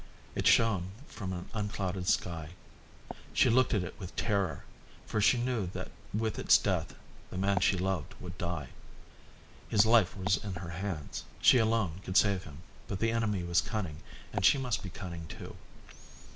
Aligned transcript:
It 0.33 0.47
shone 0.47 0.87
from 1.07 1.31
an 1.31 1.47
unclouded 1.53 2.07
sky. 2.07 2.53
She 3.33 3.51
looked 3.51 3.71
at 3.75 3.83
it 3.83 3.93
with 3.99 4.15
terror, 4.15 4.63
for 5.05 5.21
she 5.21 5.37
knew 5.37 5.67
that 5.73 5.91
with 6.11 6.39
its 6.39 6.57
death 6.57 6.95
the 7.29 7.37
man 7.37 7.59
she 7.59 7.77
loved 7.77 8.15
would 8.19 8.35
die. 8.39 8.69
His 9.69 9.85
life 9.85 10.17
was 10.17 10.37
in 10.37 10.55
her 10.55 10.69
hands. 10.71 11.23
She 11.39 11.57
could 11.59 11.59
save 11.59 11.59
him, 11.59 11.59
she 11.59 11.59
alone 11.59 12.01
could 12.03 12.17
save 12.17 12.43
him, 12.45 12.57
but 12.87 12.97
the 12.97 13.11
enemy 13.11 13.43
was 13.43 13.61
cunning, 13.61 13.97
and 14.33 14.43
she 14.43 14.57
must 14.57 14.81
be 14.81 14.89
cunning 14.89 15.27
too. 15.27 15.55